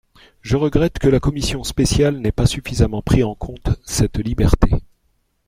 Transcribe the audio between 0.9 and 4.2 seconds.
que la commission spéciale n’ait pas suffisamment pris en compte cette